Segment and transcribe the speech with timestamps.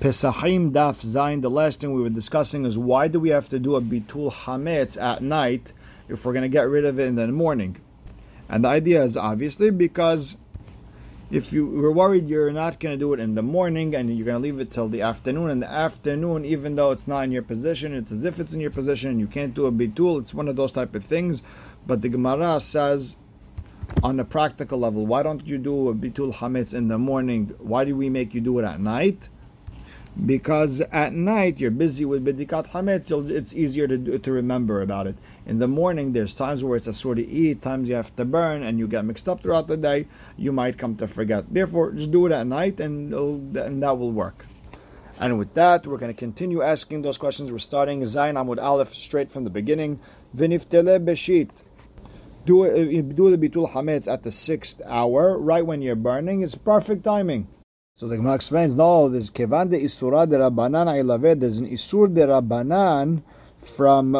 [0.00, 1.40] Pesachim Daf Zayin.
[1.40, 4.32] The last thing we were discussing is why do we have to do a bitul
[4.32, 5.72] hametz at night
[6.08, 7.76] if we're going to get rid of it in the morning?
[8.48, 10.36] And the idea is obviously because
[11.30, 14.26] if you were worried you're not going to do it in the morning and you're
[14.26, 17.32] going to leave it till the afternoon, in the afternoon, even though it's not in
[17.32, 20.20] your position, it's as if it's in your position and you can't do a bitul.
[20.20, 21.40] It's one of those type of things.
[21.86, 23.14] But the Gemara says
[24.02, 27.54] on a practical level, why don't you do a bitul hametz in the morning?
[27.58, 29.28] Why do we make you do it at night?
[30.26, 35.16] Because at night you're busy with bidikat hametz, it's easier to to remember about it.
[35.46, 38.24] In the morning, there's times where it's a sort of eat, times you have to
[38.24, 40.06] burn, and you get mixed up throughout the day.
[40.36, 41.52] You might come to forget.
[41.52, 44.46] Therefore, just do it at night, and and that will work.
[45.20, 47.52] And with that, we're going to continue asking those questions.
[47.52, 50.00] We're starting Zayin Amud Aleph straight from the beginning.
[50.36, 51.50] Viniftele beshit.
[52.46, 56.42] Do uh, do the bitul hametz at the sixth hour, right when you're burning.
[56.42, 57.48] It's perfect timing.
[57.96, 61.38] So the Gemara explains, no, there's kevan de isura de rabbanan ailaved.
[61.38, 63.22] There's an isur de rabbanan
[63.76, 64.14] from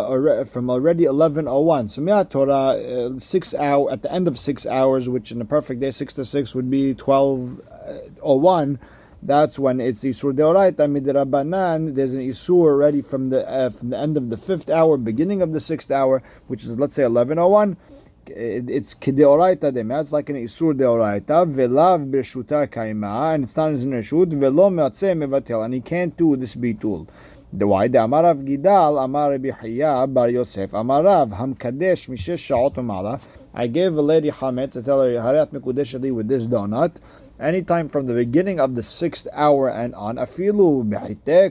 [0.47, 1.89] from already 1101.
[1.89, 5.44] So Mia Torah uh, six hour at the end of six hours, which in a
[5.44, 8.78] perfect day six to six would be 1201.
[9.25, 11.97] That's when it's isur deoraita midrabanan.
[11.97, 15.42] There's an isur already from the uh, from the end of the fifth hour, beginning
[15.42, 17.77] of the sixth hour, which is let's say 1101
[18.30, 20.00] it's kideoraita dema.
[20.00, 21.53] It's like an isur deoraita.
[21.53, 24.39] Velav b'shuta kaima, and it's not as in reshut.
[24.39, 27.06] Velo meatzeh mevatel, and he can't do this bitul.
[27.56, 27.86] The why?
[27.86, 33.20] The Amarav Gidal, Amar Rabbi Bar Yosef, Amarav Hamkadesh Mishesh Shaot Umala.
[33.55, 34.77] I gave a lady chametz.
[34.77, 36.97] I tell her Harat Mekudeshali with this donut.
[37.40, 40.84] Anytime from the beginning of the sixth hour and on, afilu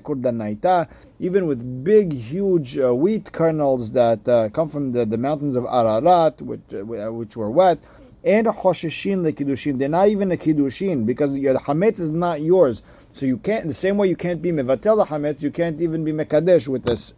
[0.01, 0.87] kurdanaita,
[1.19, 5.65] even with big, huge uh, wheat kernels that uh, come from the, the mountains of
[5.65, 7.79] Ararat, which, uh, which were wet,
[8.23, 9.77] and choshishin lekidushin.
[9.77, 12.81] They're not even a kiddushin because your hametz is not yours.
[13.13, 13.63] So you can't.
[13.63, 16.67] In the same way you can't be mevatel the hametz, you can't even be mekadesh
[16.67, 17.13] with this.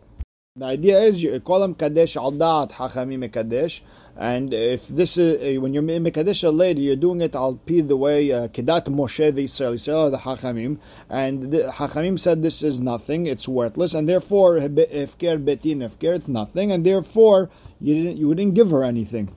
[0.58, 3.81] The idea is you call them kadesh al da'at hachami mekadesh,
[4.16, 7.81] and if this is uh, when you're mekadesh a lady, you're doing it al pi
[7.81, 10.78] the way uh, kedat Moshe v'Yisrael, Yisrael the hachamim,
[11.09, 16.29] and the hachamim said this is nothing, it's worthless, and therefore ifker betin ifker, it's
[16.29, 17.50] nothing, and therefore
[17.81, 19.35] you didn't you wouldn't give her anything.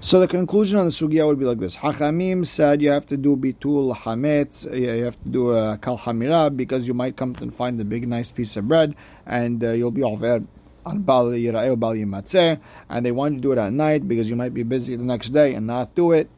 [0.00, 3.16] So the conclusion on the sugya would be like this: Hachamim said you have to
[3.16, 7.52] do bitul hametz, you have to do a kal hamira because you might come and
[7.52, 8.94] find a big nice piece of bread
[9.26, 10.40] and uh, you'll be over
[10.86, 14.30] on bal yira'eh bal yimatzeh, and they want you to do it at night because
[14.30, 16.30] you might be busy the next day and not do it.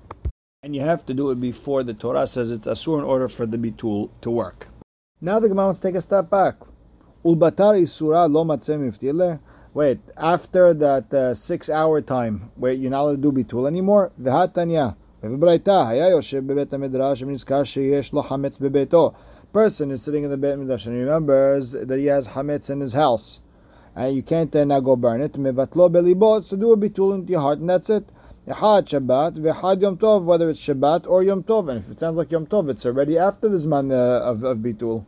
[0.63, 3.45] And you have to do it before the Torah says it's asur in order for
[3.45, 4.69] the bitul to work.
[5.21, 6.55] Now the Gemara wants to take a step back.
[7.27, 9.39] Ulbatar isura lo matzeh
[9.73, 14.11] Wait, after that uh, six hour time where you're not allowed to do bitul anymore,
[14.21, 14.97] v'hatanya.
[19.53, 22.95] Person is sitting in the Beit Midrash and remembers that he has hametz in his
[22.95, 23.39] house.
[23.95, 25.35] And you can't uh, now go burn it.
[25.35, 28.09] Mevatlo belibot, so do a bitul into your heart and that's it.
[28.49, 31.69] Echad Shabbat, v'echad Yom Tov, whether it's Shabbat or Yom Tov.
[31.69, 34.59] And if it sounds like Yom Tov, it's already after the Zman uh, of, of
[34.59, 35.05] bitul.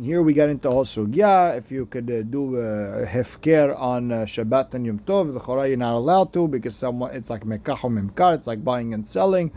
[0.00, 1.56] Here we get into whole sugya.
[1.58, 5.66] If you could uh, do uh, hefker on uh, Shabbat and Yom Tov, the Chorah
[5.66, 9.50] you're not allowed to because someone it's like mekachom mimkar, it's like buying and selling.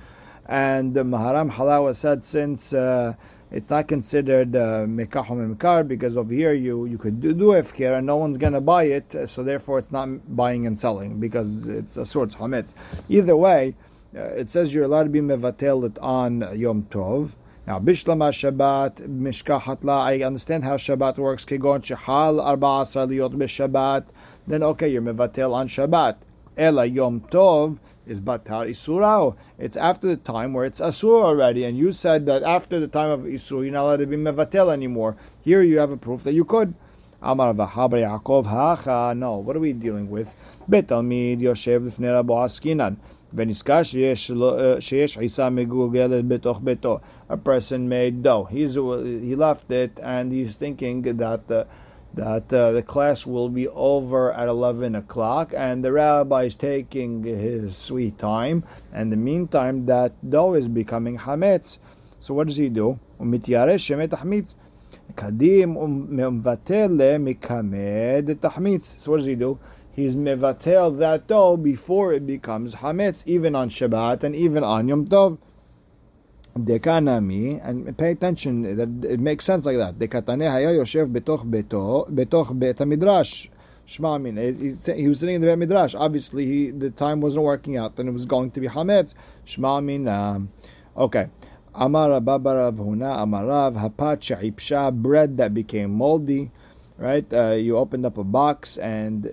[0.47, 3.13] And the Maharam Halawa said since uh,
[3.51, 8.00] it's not considered uh, mekachom mimkar because over here you you could do, do hefker
[8.00, 11.97] and no one's gonna buy it, so therefore it's not buying and selling because it's
[11.97, 12.74] a sort of hametz.
[13.09, 13.75] Either way,
[14.16, 17.30] uh, it says you're allowed to be mevatel on Yom Tov.
[17.67, 21.45] Now, Bishlama Shabbat, Mishkahat La, I understand how Shabbat works.
[21.45, 24.05] Kegon Shehal Arba Liyot B'Shabbat.
[24.47, 26.16] Then, okay, you're Mevatel on Shabbat.
[26.57, 27.77] Ela Yom Tov
[28.07, 29.35] is Batar Isurao.
[29.59, 31.63] It's after the time where it's Asur already.
[31.63, 34.73] And you said that after the time of Isur, you're not allowed to be Mevatel
[34.73, 35.16] anymore.
[35.39, 36.73] Here you have a proof that you could.
[37.21, 39.13] Amar Vahabre Yaakov Hacha.
[39.16, 40.29] No, what are we dealing with?
[40.67, 42.97] Betalmid Yoshev Lifnei Rabo.
[43.34, 44.32] ונזכר שיש,
[44.81, 46.98] שיש עיסה מגולגלת בתוך ביתו.
[47.31, 48.44] A person made dough.
[48.50, 51.67] He's, he left it and he's thinking that the,
[52.14, 57.23] that uh, the class will be over at 11 o'clock and the rabbi is taking
[57.25, 61.78] his sweet time and in the meantime that dough is becoming hametz.
[62.20, 62.99] So what does he do?
[63.20, 64.55] ומתיירש שמת החמיץ.
[65.14, 68.94] קדים ומבטל מכמד את החמיץ.
[68.99, 69.58] So what does he do?
[69.93, 75.07] He's mevatel that dough before it becomes hametz, even on Shabbat and even on Yom
[75.07, 75.38] Tov.
[76.57, 79.97] Dekanami, and pay attention, that it makes sense like that.
[79.97, 83.47] Dekatane haya yoshev betoch beto, betoch bet midrash.
[83.91, 84.38] Shema Amin.
[84.38, 85.95] He was sitting in the Bet Midrash.
[85.95, 89.13] Obviously, he, the time wasn't working out, and it was going to be Hametz.
[89.43, 90.07] Shema Amin.
[90.07, 90.49] Um,
[90.95, 91.27] okay.
[91.75, 96.51] Amar Babarav Huna Amarav Hapat Sha'ipsha, bread that became moldy,
[96.97, 97.25] right?
[97.33, 99.31] Uh, you opened up a box and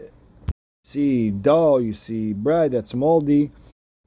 [0.89, 3.51] see dough, you see bread that's moldy.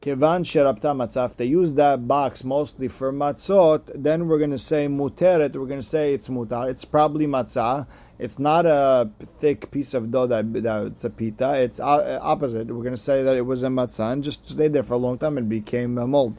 [0.01, 1.35] Kevan sherapta matzah.
[1.37, 5.55] They use that box mostly for matzot, then we're going to say muteret.
[5.55, 6.67] We're going to say it's mutar.
[6.71, 7.85] It's probably matzah.
[8.17, 11.53] It's not a thick piece of dough that, that it's a pita.
[11.61, 12.67] It's opposite.
[12.67, 14.97] We're going to say that it was a matzah and just stayed there for a
[14.97, 16.35] long time and became a mold.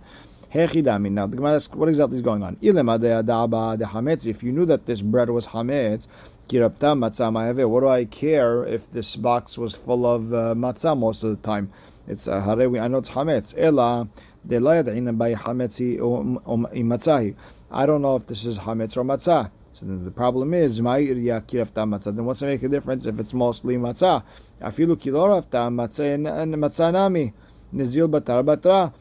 [0.54, 2.58] Now the Gemara asks, what exactly is going on?
[2.60, 6.06] If you knew that this bread was hametz,
[6.50, 11.36] what do I care if this box was full of uh, matzah most of the
[11.36, 11.72] time?
[12.08, 13.54] It's uh, I know it's hametz.
[13.56, 14.08] Ela
[14.44, 17.34] by hametzi matzahi.
[17.70, 19.50] I don't know if this is hametz or matzah.
[19.74, 23.18] So then the problem is, my kirafta matzah then what's to make a difference if
[23.18, 24.22] it's mostly matzah?
[24.60, 27.32] Afilu kilorafta matzah and matzah nami.
[27.74, 28.92] Nizil batar batra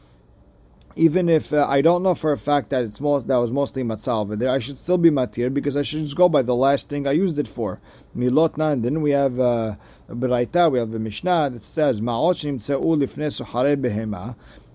[0.96, 3.82] even if uh, I don't know for a fact that it's most that was mostly
[3.82, 6.88] matzah there, I should still be matir because I should just go by the last
[6.88, 7.80] thing I used it for.
[8.16, 9.76] Milotna, and then we have uh,
[10.10, 12.00] Beraita, we have a Mishnah that says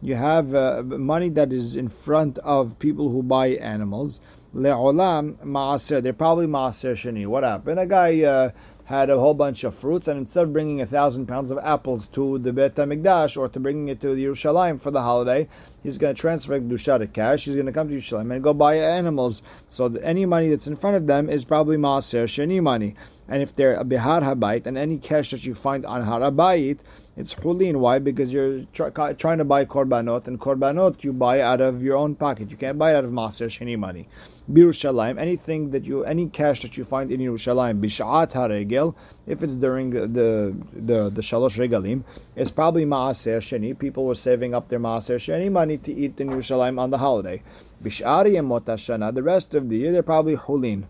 [0.02, 4.20] You have uh, money that is in front of people who buy animals.
[4.56, 6.02] Le'olam ma'aser.
[6.02, 7.28] They're probably ma'aser sheni.
[7.28, 7.80] What happened?
[7.80, 8.22] A guy.
[8.24, 8.52] Uh,
[8.88, 12.08] had a whole bunch of fruits, and instead of bringing a thousand pounds of apples
[12.08, 15.50] to the Beit HaMikdash or to bringing it to the Yerushalayim for the holiday,
[15.84, 17.44] he's going to transfer Kedusha to cash.
[17.44, 19.42] He's going to come to Yerushalayim and go buy animals.
[19.70, 22.96] So any money that's in front of them is probably Maaser Sheni money.
[23.28, 26.78] And if they're a Bihar Habayit, and any cash that you find on Harabayit,
[27.18, 27.78] it's Hulin.
[27.78, 27.98] Why?
[27.98, 32.14] Because you're try, trying to buy Korbanot, and Korbanot you buy out of your own
[32.14, 32.52] pocket.
[32.52, 34.08] You can't buy out of Maaser Sheni money.
[34.50, 39.56] Birushalayim, anything that you, any cash that you find in Yerushalayim, bishat haregel, if it's
[39.56, 42.04] during the the the shalosh regalim,
[42.36, 43.78] it's probably maaser sheni.
[43.78, 47.44] People were saving up their maaser sheni money to eat in Yerushalayim on the holiday.
[47.84, 50.86] Bishari and the rest of the year they're probably hulin.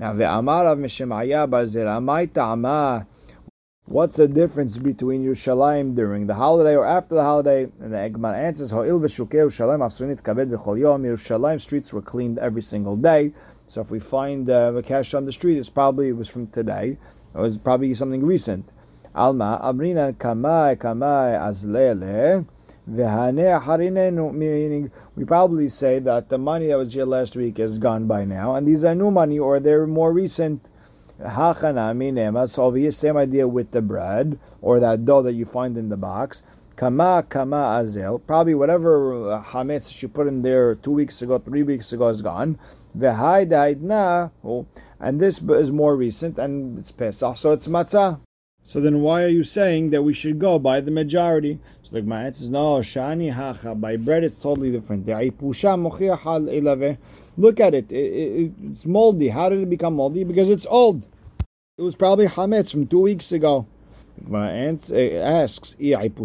[0.00, 3.06] Now ve'amar of Mishemaya barzera, my ta'ama
[3.90, 7.68] What's the difference between Yerushalayim during the holiday or after the holiday?
[7.80, 11.04] And the Egman answers, Ha'il Yerushalayim asunit kabed b'chol yom.
[11.04, 13.32] Yerushalayim streets were cleaned every single day.
[13.66, 16.48] So if we find uh, a cash on the street, it's probably it was from
[16.48, 16.98] today.
[17.34, 18.68] It was probably something recent.
[19.14, 22.44] Alma amrina kamai kamai azlele.
[24.34, 28.26] Meaning, we probably say that the money that was here last week is gone by
[28.26, 30.68] now, and these are new money or they're more recent.
[31.20, 32.48] Hachanami nema.
[32.48, 35.96] So over same idea with the bread or that dough that you find in the
[35.96, 36.42] box.
[36.76, 38.20] Kama kama azel.
[38.20, 42.22] Probably whatever uh, hametz she put in there two weeks ago, three weeks ago is
[42.22, 42.58] gone.
[42.96, 44.30] V'hai daidna.
[44.44, 44.66] Oh,
[45.00, 48.20] and this is more recent and it's Pesach, so it's matzah.
[48.62, 51.58] So then why are you saying that we should go by the majority?
[51.88, 53.74] So the Gemara says, no, shani hacha.
[53.74, 55.06] By bread it's totally different.
[55.06, 55.16] Look
[57.60, 57.90] at it.
[57.90, 58.52] It, it.
[58.62, 59.28] It's moldy.
[59.28, 60.24] How did it become moldy?
[60.24, 61.02] Because it's old.
[61.78, 63.66] It was probably hametz from two weeks ago.
[64.26, 66.16] My aunt eh, asks, if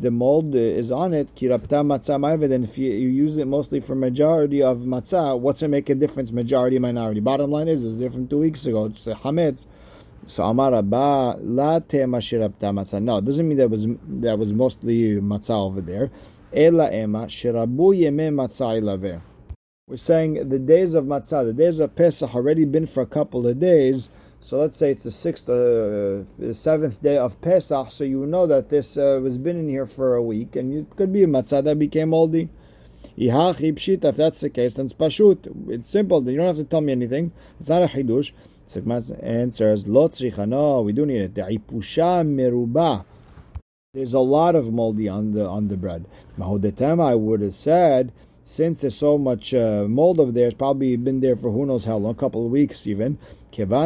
[0.00, 4.80] the mold eh, is on it, then if you, use it mostly for majority of
[4.80, 7.18] matzah, what's it make a difference, majority, minority?
[7.18, 8.84] Bottom line is, it was different two weeks ago.
[8.84, 9.66] It's hametz.
[10.26, 13.02] So Amar Abba la Tema Shirabta matzah.
[13.02, 13.86] No, it doesn't mean that was
[14.20, 16.10] that was mostly matzah over there.
[16.54, 19.20] Ela ema shirabu yeme matzah
[19.88, 23.46] We're saying the days of matzah, the days of Pesach already been for a couple
[23.46, 24.10] of days.
[24.38, 27.90] So let's say it's the sixth, uh, the seventh day of Pesach.
[27.90, 30.96] So you know that this uh, was been in here for a week, and it
[30.96, 32.48] could be a matzah that became moldy.
[33.16, 35.70] If that's the case, then it's pashut.
[35.70, 36.28] It's simple.
[36.30, 37.32] You don't have to tell me anything.
[37.60, 37.86] It's not a
[38.74, 38.84] hidush.
[38.84, 40.10] Sigma's answers, Lo
[40.46, 41.34] No, we do need it.
[41.34, 43.04] Da'ipusha meruba.
[43.94, 46.06] There's a lot of moldy on the on the bread.
[46.38, 48.10] Mahudetema, I would have said,
[48.42, 51.84] since there's so much uh, mold over there, it's probably been there for who knows
[51.84, 53.18] how long, a couple of weeks even.
[53.54, 53.76] Since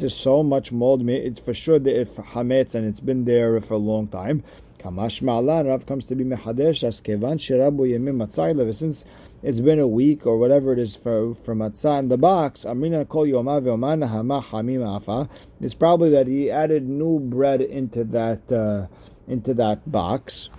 [0.00, 3.74] there's so much mold, it's for sure that if hametz and it's been there for
[3.74, 4.42] a long time.
[4.84, 9.06] Kamash Ma'alan, Rav comes to be Mehadesh, as Kevan Shirabu Yemim Matzai since
[9.42, 13.08] it's been a week or whatever it is for, for matzah in the box, Amrina
[13.08, 15.30] Kol Yoma Ve'omana Hama Hamim Afa,
[15.62, 18.86] it's probably that he added new bread into that, uh,
[19.26, 20.50] into that box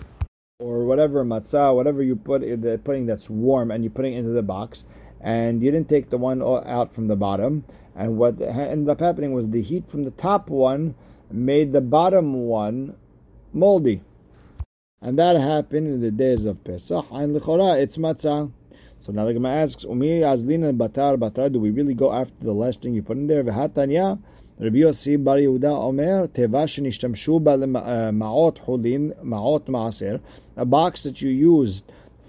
[0.57, 4.17] or whatever matzah, whatever you put in the pudding that's warm and you putting it
[4.17, 4.85] into the box,
[5.21, 7.63] and you didn't take the one out from the bottom.
[7.95, 10.95] And what ended up happening was the heat from the top one
[11.29, 12.95] made the bottom one
[13.53, 14.01] moldy.
[15.05, 17.05] And that happened in the days of Pesach.
[17.11, 18.51] And lichora, it's matzah.
[19.01, 22.53] So now the Gemara asks, Umi azlin batar batar, do we really go after the
[22.53, 23.43] last thing you put in there?
[23.43, 24.17] V'hatanya,
[24.57, 30.19] Rabbi Yossi Bar Yehuda Omer, Teva shenishtamshu ba uh, ma'ot hulin, ma'ot ma'aser,
[30.57, 31.83] a box that you used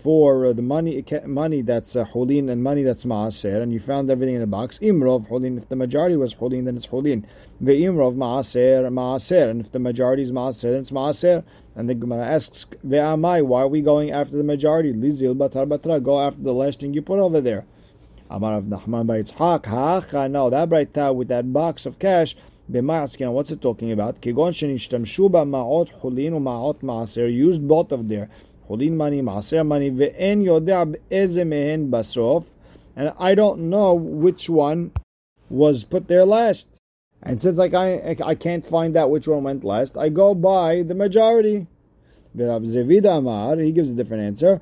[0.07, 4.37] for the money money that's uh, hulin and money that's maaser, and you found everything
[4.37, 4.79] in the box.
[4.79, 5.59] Imrov hulin.
[5.59, 7.25] If the majority was hulin, then it's hulin.
[7.61, 11.43] Ve'imrov maaser maaser, and if the majority is maaser, then it's maaser.
[11.75, 14.93] And the Gemara asks, Ve'amai, why are we going after the majority?
[14.93, 17.65] Lizil batar batra, go after the last thing you put over there.
[18.31, 22.37] Amar of Nachman by Yitzhak, ha'acha, no, that right with that box of cash,
[22.71, 24.21] B'ma'askin, what's it talking about?
[24.21, 28.29] Kigon shenishtamshu ba ma'ot hulin ma'ot maaser, used both of there.
[32.97, 34.93] And I don't know which one
[35.49, 36.69] was put there last.
[37.23, 40.83] And since like I, I can't find out which one went last, I go by
[40.83, 41.67] the majority.
[42.35, 44.61] Rab Zevida Amar, he gives a different answer.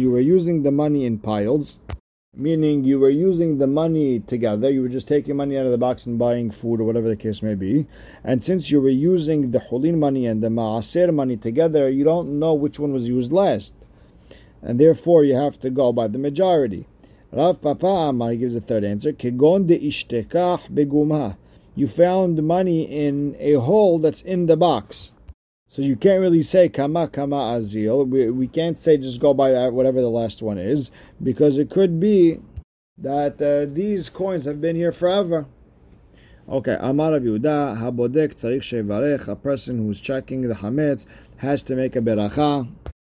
[0.00, 1.76] You were using the money in piles
[2.36, 5.78] meaning you were using the money together, you were just taking money out of the
[5.78, 7.86] box and buying food or whatever the case may be.
[8.22, 12.38] And since you were using the hulin money and the ma'aser money together, you don't
[12.38, 13.74] know which one was used last.
[14.62, 16.86] And therefore you have to go by the majority.
[17.32, 19.12] Rav Papa Amar gives a third answer.
[19.12, 21.36] Kegon de ishtekach begumah.
[21.74, 25.10] You found money in a hole that's in the box.
[25.68, 28.06] So you can't really say kama kama azil.
[28.06, 30.90] We, we can't say just go by that, whatever the last one is,
[31.22, 32.38] because it could be
[32.98, 35.46] that uh, these coins have been here forever.
[36.48, 39.26] Okay, Amar Yehuda, habodek tzarich shevarech.
[39.26, 41.06] A person who's checking the hametz
[41.38, 42.68] has to make a beracha.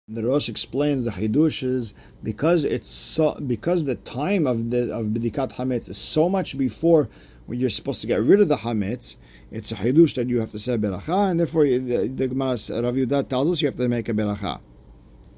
[0.08, 5.52] The Rosh explains the hidushes because it's so because the time of the of bedikat
[5.56, 7.10] hametz is so much before
[7.44, 9.16] when you're supposed to get rid of the hametz
[9.51, 12.95] it's a hidush that you have to say beracha, and therefore the, the Gemara Rav
[12.95, 14.59] Yudah tells us you have to make a beracha.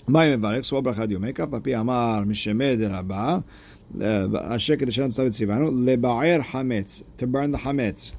[0.08, 0.65] מה מברך?
[0.65, 3.39] סו ברכה דיומי כף, בפי אמר משמי דרבה,
[4.36, 8.12] השקט אשר נצטווה ציוונו, לבער חמץ, to burn the chametz.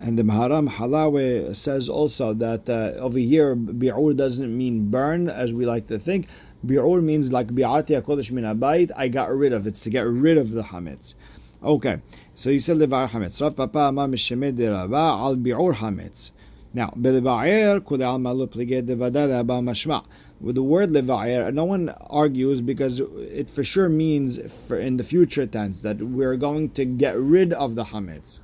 [0.00, 5.52] And the Maharam Halawe says also that uh, over here, bi'ur doesn't mean burn, as
[5.52, 6.26] we like to think.
[6.66, 9.64] Bi'ur means like bi'ati HaKodesh min abayit, I got rid of.
[9.66, 11.14] It's to get rid of the chametz.
[11.62, 12.00] Okay,
[12.37, 13.41] so you said levar hametz.
[13.41, 16.29] Rav Papa amar mishemed derava al bi'ur hametz.
[16.71, 20.05] Now, belevayer kule al malu pliged devada leba mashma.
[20.39, 25.03] With the word levayer, no one argues because it for sure means for in the
[25.03, 28.37] future tense that we're going to get rid of the hametz.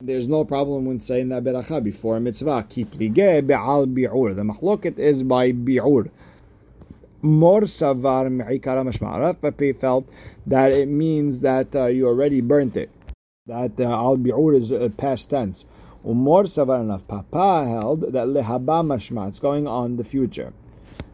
[0.00, 2.66] There's no problem when saying that beracha before mitzvah.
[2.68, 4.36] Ki plige be'al bi'ur.
[4.36, 6.10] The machloket is by bi'ur.
[7.22, 9.18] Mor savar me'ikara mashma.
[9.18, 10.06] Rav Papi felt
[10.46, 12.90] that it means that uh, you already burnt it.
[13.48, 15.64] That uh, al bi'ur is uh, past tense.
[16.04, 16.44] Umor
[16.80, 17.08] enough.
[17.08, 19.26] Papa held that lehaba mashma.
[19.28, 20.52] It's going on the future.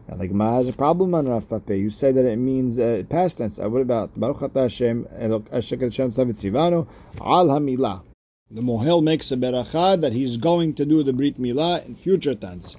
[0.09, 1.79] Now, the Gemara has a problem on Rav Pape.
[1.79, 3.57] You say that it means uh, past tense.
[3.57, 6.87] Uh, what about Baruch Hashem Hashem Tzivanu
[7.21, 8.03] Al Hamilah?
[8.51, 12.35] The Mohel makes a beracha that he's going to do the Brit Milah in future
[12.35, 12.75] tense.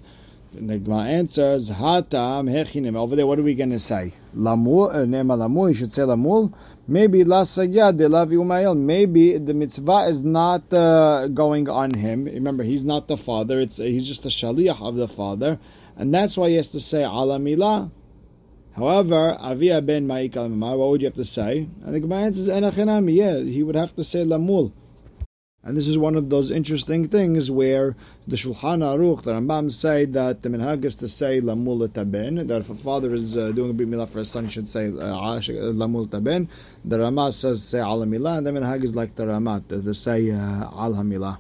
[0.58, 2.96] The Gemara answers, Hatam hechinim.
[2.96, 4.14] Over there, what are we going to say?
[4.34, 6.50] Lamul, uh, nema lamul, you should say lamul.
[6.88, 8.74] Maybe la de lavi umayel.
[8.74, 12.24] Maybe the mitzvah is not uh, going on him.
[12.24, 13.60] Remember, he's not the father.
[13.60, 15.58] It's He's just the shaliach of the father.
[15.94, 17.90] And that's why he has to say ala milah.
[18.76, 21.68] However, avia ben ma'ikal what would you have to say?
[21.84, 23.14] And the Gemara answers, enachinami.
[23.14, 24.72] Yeah, he would have to say lamul.
[25.66, 27.96] And this is one of those interesting things where
[28.28, 32.46] the Shulchan Aruch, the Rambam say that the minhag is to say lamul taben.
[32.46, 34.86] That if a father is uh, doing a milah for his son, he should say
[34.86, 36.46] uh, lamul taben.
[36.84, 40.30] The Ramah says say al milah, and the minhag is like the Ramah to say
[40.30, 41.38] uh, al hamilah.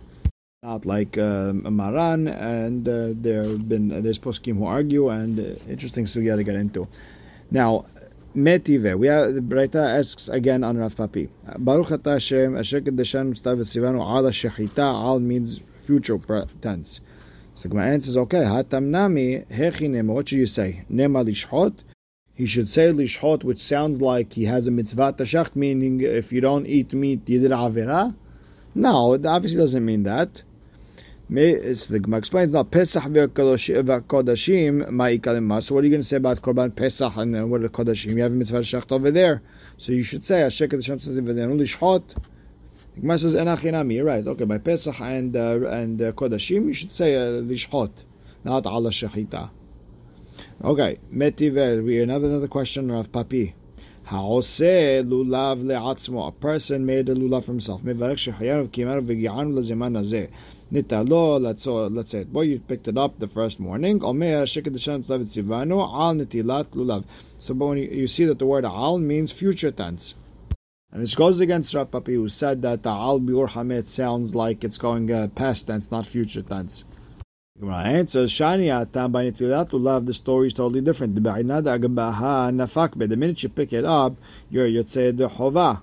[0.64, 5.70] Not like uh, Maran, and uh, there have been there's poskim who argue, and uh,
[5.70, 6.88] interesting sugya to get into.
[7.52, 7.86] Now,
[8.36, 8.98] Metive.
[8.98, 11.30] We have the Braita asks again on Rav Papi.
[11.56, 14.78] Baruch Ata Hashem, Asher Kedeshan Mustav Sivanu Ala Shechita.
[14.78, 16.18] Al means future
[16.60, 17.00] tense.
[17.54, 18.42] So my answer is okay.
[18.42, 20.08] Hatam Nami Hechinem.
[20.08, 20.84] What should you say?
[20.92, 21.78] Nema Lishhot.
[22.34, 26.42] He should say Lishhot, which sounds like he has a mitzvah tashacht, meaning if you
[26.42, 28.14] don't eat meat, you did avera.
[28.74, 30.42] No, it obviously doesn't mean that.
[31.28, 36.18] It's the Gemara explains now Pesach v'kodashim ma'ikalim So what are you going to say
[36.18, 38.12] about Korban Pesach and uh, what are the Kodashim?
[38.12, 39.42] You have a mitzvah shecht over there,
[39.76, 42.14] so you should say Hashem Kedashim v'nenu lishchot.
[42.94, 43.94] The Gemara says enachinami.
[43.94, 44.24] You're right.
[44.24, 47.90] Okay, by Pesach and uh, and uh, Kodashim, you should say uh, lishchot,
[48.44, 49.50] not ala shechita.
[50.62, 51.84] Okay, metive.
[51.84, 53.52] We another another question of Papi.
[54.04, 56.28] Ha'oseh lulav le'atzmo.
[56.28, 57.82] A person made a lulav for himself.
[57.82, 60.30] Mevarech shechayav kimar v'gi'an l'zeman hazeh.
[60.72, 62.32] Nitalo, say, it.
[62.32, 64.02] boy, you picked it up the first morning.
[64.02, 67.04] Omer sheket Hashem tzavet sivanu nitilat lulav.
[67.38, 70.14] So, but when you, see that the word al means future tense,
[70.90, 74.78] And this goes against Rav Papi, who said that al biur hamet sounds like it's
[74.78, 76.82] going uh, past tense, not future tense.
[77.60, 80.06] Gemara answers, Shani atam by netilat love.
[80.06, 81.14] The story is totally different.
[81.14, 84.16] The minute you pick it up,
[84.50, 85.80] you're yotzei the chova.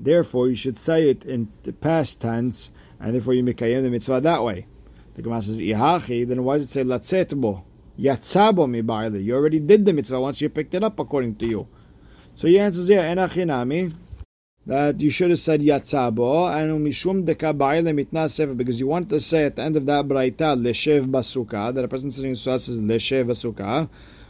[0.00, 4.20] Therefore, you should say it in the past tense, and therefore you mikayem the mitzvah
[4.20, 4.66] that way.
[5.14, 7.62] The Gemara says, Ihachi, then why does it say latzetbo?
[7.98, 11.68] Yatzabo mi You already did the mitzvah once you picked it up, according to you.
[12.36, 13.94] So he answers, yeah, enachinami
[14.68, 17.54] that you should have said yatzabo and mishum deka
[17.94, 21.74] mitna sefer because you want to say at the end of that braita leshev basuka
[21.74, 23.88] that a person sitting in says leshev basuka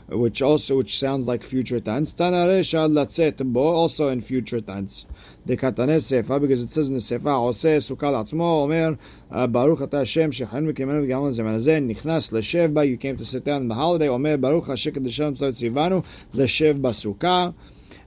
[0.08, 2.14] which also which sounds like future tense.
[2.18, 5.06] Also in future tense.
[5.46, 8.98] Dekatane sefa, because it says in the sefa, Ose sukal atzmo, Omer,
[9.30, 13.24] uh, Baruch ata Hashem, shechanu v'kimenu v'gamon zeman hazeh, nichnas leshev ba, you came to
[13.24, 17.54] sit down in the holiday, Omer, Baruch hashek adeshem tzot zivanu, leshev basukah.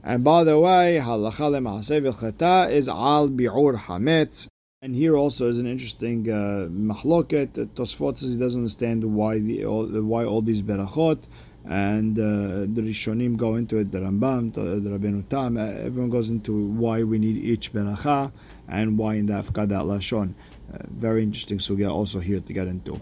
[0.04, 4.48] And by the way, halacha lemaaseh v'chata is al bi'ur hametz.
[4.84, 7.50] And here also is an interesting uh, mahloket.
[7.76, 11.20] Tosfot says he doesn't understand why the all, why all these berachot
[11.66, 13.92] and uh, the Rishonim go into it.
[13.92, 18.32] The Rambam, the Rabbeinu Tam, uh, everyone goes into why we need each beracha
[18.68, 20.34] and why in the Afkadat Lashon.
[20.74, 23.00] Uh, very interesting sugya also here to get into.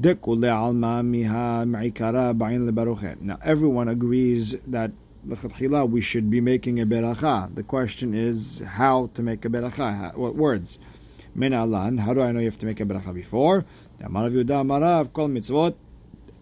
[0.00, 0.16] Now
[3.44, 4.90] everyone agrees that
[5.88, 7.54] we should be making a beracha.
[7.54, 10.16] The question is how to make a beracha.
[10.16, 10.78] What words?
[11.38, 13.64] How do I know you have to make a beracha before?
[14.00, 15.74] Mitzvot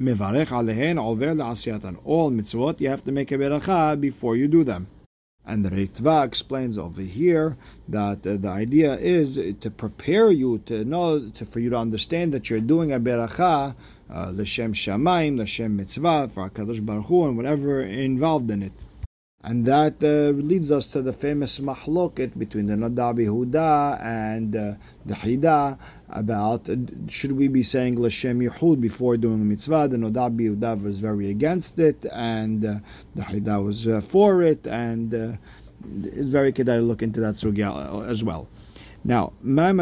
[0.00, 1.96] mevarech alehen over le'asiyatan.
[2.04, 4.88] All mitzvot you have to make a beracha before you do them.
[5.46, 7.56] And the Ritva explains over here
[7.88, 12.32] that uh, the idea is to prepare you to know, to, for you to understand
[12.34, 13.74] that you're doing a beracha
[14.12, 18.72] uh, l'shem shamayim, l'shem mitzvah, for HaKadosh Baruch Hu, and whatever involved in it.
[19.42, 24.74] And that uh, leads us to the famous mahloket between the Noda BiYehuda and uh,
[25.06, 25.78] the Hida
[26.10, 26.76] about uh,
[27.08, 29.88] should we be saying L'Shem Yehud before doing a mitzvah.
[29.88, 32.74] The Noda BiYehuda was very against it, and uh,
[33.14, 35.32] the Hida was uh, for it, and uh,
[36.04, 38.46] it's very good to look into that sugya as well.
[39.02, 39.72] Now, how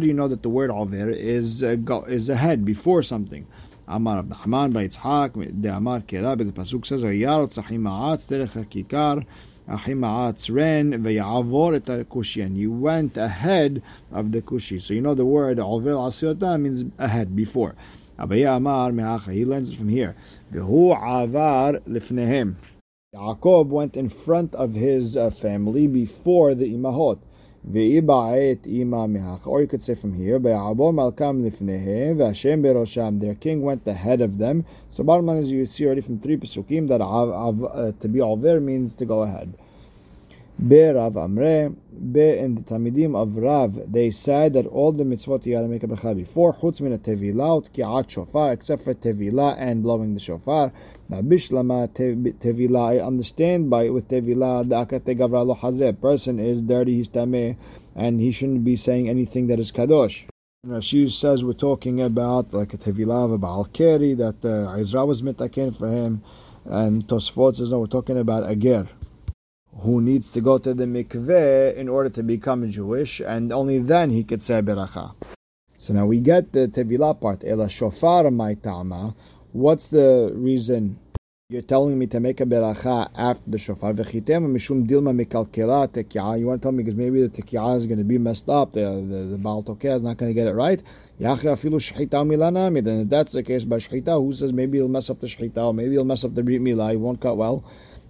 [0.00, 1.76] do you know that the word over is uh,
[2.08, 3.46] is ahead before something?
[3.94, 9.26] Amar Abdahman by Itzhak, the Amar Kerab, the Pasuk says, Vayarotz Ahimaatz derech hakikar,
[9.68, 14.80] Ahimaatz ran, Vayavor et And He went ahead of the Kushi.
[14.80, 17.74] So you know the word Ovel Asiyotah means ahead, before.
[18.18, 20.16] Abaya Amar Meacha, he learns it from here.
[20.52, 22.54] Vehu Avar Lifnehem.
[23.14, 27.18] Yaakov went in front of his uh, family before the Imahot.
[27.64, 30.56] Or you could say from here, Their
[33.34, 34.64] king went ahead of them.
[34.90, 38.60] So bottom line is you see already from three pesukim that uh, to be over
[38.60, 39.54] means to go ahead.
[40.68, 41.74] Be Rav Amre,
[42.12, 45.82] Be in the Tamidim of Rav, they said that all the mitzvot you gotta make
[45.82, 50.72] a bracha before, chutz min tevilah, utki'at shofar, except for tevilah and blowing the shofar.
[51.08, 56.62] Now, bishlama tevilah, I understand by with tevilah, the akate gavra lo hazeh, person is
[56.62, 57.56] dirty, he's tameh,
[57.96, 60.26] and he shouldn't be saying anything that is kadosh.
[60.80, 65.04] She says we're talking about like a tevilah of a Baal Keri, that uh, Ezra
[65.04, 66.22] was mitaken for him,
[66.66, 68.88] and Tosfot says no, we're talking about a ger
[69.80, 74.10] who needs to go to the mikveh in order to become Jewish, and only then
[74.10, 75.14] he could say beracha.
[75.78, 77.42] So now we get the tevilah part.
[77.44, 78.22] Ela shofar
[78.54, 79.16] ta'ama.
[79.52, 80.98] What's the reason
[81.48, 83.92] you're telling me to make a beracha after the shofar?
[83.92, 86.38] V'chitem mishum dilma mikalkela tekiah.
[86.38, 88.74] You want to tell me because maybe the tekiah is going to be messed up.
[88.74, 90.80] The the, the Baal Tokeh is not going to get it right.
[91.20, 92.84] Yachi afilu shchita milanami.
[92.84, 95.56] Then if that's the case by shchita, who says maybe he'll mess up the shchita
[95.56, 96.92] or maybe he'll mess up the brit milah?
[96.92, 97.64] He won't cut well.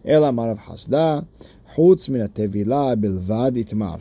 [0.08, 1.20] אלא מרב חסדה,
[1.76, 3.96] חוץ מן התבילה בלבד יתמר.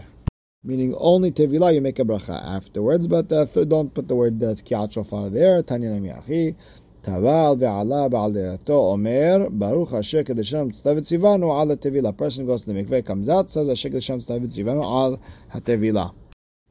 [0.65, 4.91] Meaning only tevilah you make a bracha afterwards, but uh, don't put the word tkiat
[4.91, 5.62] shofar there.
[5.62, 6.11] Tanya nami
[7.07, 12.17] Taval ve'ala ba'al de'ato omer baruch Hashem kedesham tztavet tzivanu al tevilah.
[12.17, 16.12] Person goes to the mikveh, comes out, says Hashem kedesham tztavet tzivanu al ha-tevilah.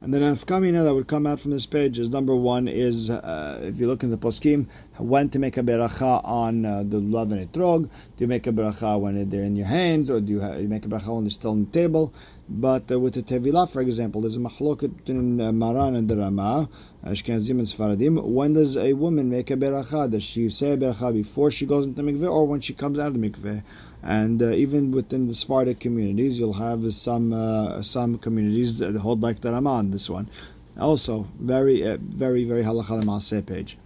[0.03, 3.61] And then Afkamina that would come out from this page is number one is uh,
[3.63, 7.33] if you look in the poskim when to make a beracha on uh, the lulav
[7.33, 7.83] and etrog.
[7.83, 7.89] Do
[8.25, 10.89] you make a beracha when they're in your hands, or do you, you make a
[10.89, 12.15] beracha when they're still on the table?
[12.53, 16.17] But uh, with the tevilah, for example, there's a machloket between uh, Maran and the
[16.17, 16.69] Rama,
[17.07, 18.21] Ashkenazim and Sfaradim.
[18.25, 20.11] When does a woman make a beracha?
[20.11, 22.99] Does she say a beracha before she goes into the mikveh, or when she comes
[22.99, 23.63] out of the mikveh?
[24.03, 29.23] And uh, even within the Sephardic communities, you'll have some uh, some communities that hold
[29.23, 30.29] like the Rama on this one.
[30.77, 33.79] Also, very, uh, very, very halacha page.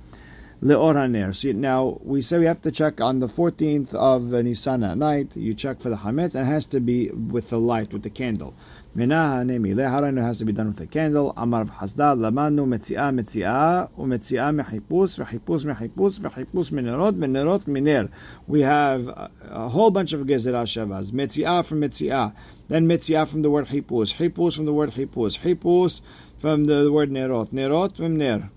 [0.64, 1.35] Leor haner.
[1.35, 5.37] So now we say we have to check on the 14th of Nisan at night.
[5.37, 8.09] You check for the hametz, and it has to be with the light, with the
[8.09, 8.55] candle.
[8.96, 9.87] Minaha nemi le.
[9.87, 11.35] How do I know it has to be done with a candle?
[11.37, 18.09] Amar Hasda lamanu Metzia metziah umetziah mechipus v'chipus mechipus v'chipus minerot minerot miner.
[18.46, 21.11] We have a, whole bunch of gezerah shavas.
[21.11, 22.35] Metzia from Metzia.
[22.68, 26.00] then Metzia from the word chipus, chipus from the word chipus, chipus
[26.40, 28.48] from the word nerot, nerot from ner.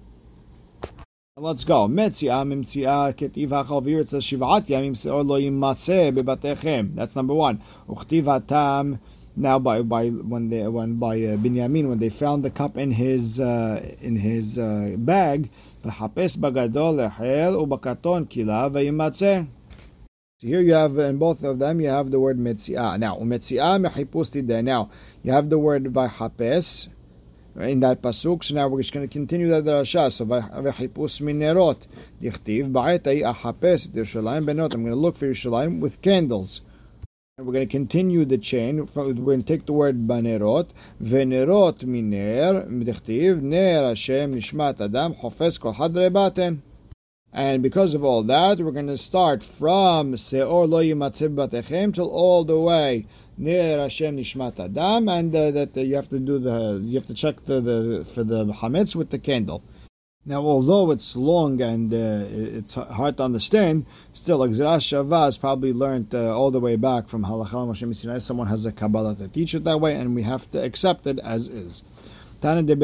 [1.39, 1.87] Let's go.
[1.87, 4.01] Metzia mimtzia ketiva chavir.
[4.01, 6.95] It says shivat yamim seor lo yimatzeh bebatechem.
[6.95, 7.61] That's number one.
[7.87, 8.99] Uchtiva tam.
[9.35, 12.89] Now, by by when they when by uh, Binyamin when they found the cup in
[12.89, 15.51] his uh, in his uh, bag,
[15.85, 19.45] v'chapes bagadol lehel ubakaton kila v'yimatzeh.
[20.39, 22.97] So here you have in both of them you have the word metzia.
[22.97, 24.89] Now metzia mechipus Now
[25.21, 26.87] you have the word by hapes
[27.59, 28.43] in that pasuk.
[28.43, 30.11] So now we're just going to continue that drasha.
[30.11, 31.87] So v'chipus minerot
[32.21, 34.73] dichtiv ba'et ahapes Yerushalayim benot.
[34.73, 36.61] I'm going to look for Yerushalayim with candles.
[37.37, 38.87] And we're going to continue the chain.
[38.93, 40.69] We're going to take the word banerot.
[41.01, 46.61] Venerot miner dichtiv ner Hashem nishmat adam chofes kol hadre baten.
[47.37, 52.09] And because of all that, we're going to start from Seor lo yimatzib batechem till
[52.09, 53.05] all the way
[53.37, 57.05] near Hashem Nishmat Adam, and uh, that uh, you have to do the you have
[57.05, 59.61] to check the, the for the chametz with the candle.
[60.25, 65.73] Now, although it's long and uh, it's hard to understand, still, Exeras Shava is probably
[65.73, 68.17] learned uh, all the way back from Halachal Moshe Sinai.
[68.17, 71.19] Someone has a Kabbalah to teach it that way, and we have to accept it
[71.19, 71.83] as is.
[72.39, 72.75] The night of the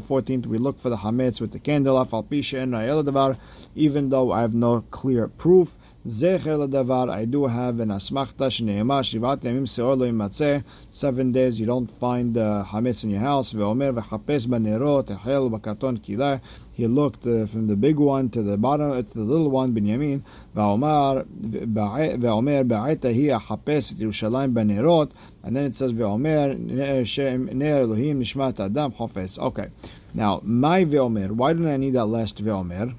[0.00, 3.36] 14th, we look for the hametz with the candle, Afal Pisha and Davar,
[3.76, 5.77] even though I have no clear proof.
[6.06, 11.66] Zecher Ladavar, I do have an Asmachta Shneema Shivat Yamim Seolo Imatze, seven days you
[11.66, 13.52] don't find uh, Hametz in your house.
[13.52, 16.40] Veomer Vechapes Banero Tehel Bakaton Kila.
[16.72, 19.74] He looked uh, from the big one to the bottom uh, to the little one,
[19.74, 20.22] Binyamin.
[20.54, 25.10] Veomer Ba'etahi Achapes Yerushalayim Banerot.
[25.42, 29.36] And then it says Veomer Ner Elohim Nishmat Adam Hofes.
[29.36, 29.66] Okay.
[30.14, 32.94] Now, my Veomer, why don't I need that last Veomer?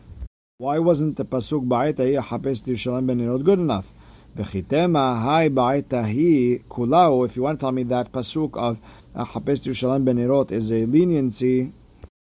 [0.62, 3.94] Why wasn't the pasuk ba'etahi hapes Yerushalayim benirot good enough?
[4.38, 7.26] V'chitema hai ba'etahi kulau.
[7.26, 8.78] If you want to tell me that pasuk of
[9.16, 11.72] uh, hapes Yerushalayim benirot is a leniency,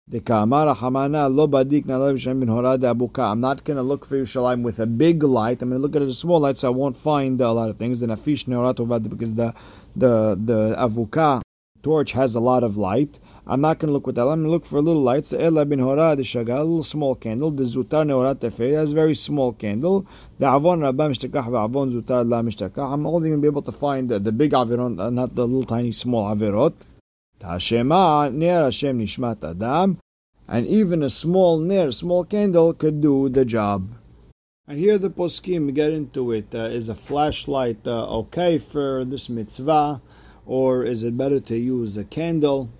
[0.08, 3.30] the Kamara Hamana lo badik ben abuka.
[3.30, 5.60] I'm not going to look for Yerushalayim with a big light.
[5.60, 7.68] I'm going to look at it a small light, so I won't find a lot
[7.68, 8.00] of things.
[8.00, 9.52] The nafish neorat because the
[9.96, 11.42] the the avuka
[11.84, 13.20] torch has a lot of light.
[13.46, 14.22] I'm not going to look with that.
[14.22, 15.30] I'm going to look for a little light.
[15.30, 17.50] A little small candle.
[17.50, 20.06] The Zutar Neorat Tefei, has a very small candle.
[20.38, 22.92] The Avon Rabba Mishtakach, Avon Zutar La Mishtakach.
[22.92, 25.46] I'm only going to be able to find the, the big Avirot, uh, not the
[25.46, 26.72] little tiny small Avirot.
[27.40, 29.98] Hashema, Ner Hashem Nishmat Adam.
[30.48, 33.90] And even a small Ner, small candle, could do the job.
[34.66, 36.46] And here the poskim get into it.
[36.54, 40.00] Uh, is a flashlight uh, okay for this mitzvah,
[40.46, 42.70] or is it better to use a candle?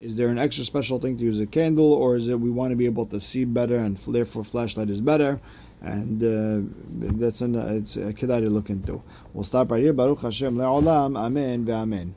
[0.00, 2.70] Is there an extra special thing to use a candle, or is it we want
[2.70, 5.40] to be able to see better and therefore flashlight is better?
[5.80, 9.02] And uh, that's an it's a kedai to look into.
[9.32, 9.92] We'll stop right here.
[9.92, 11.16] Baruch Hashem le'olam.
[11.16, 12.14] Amen ve'amen.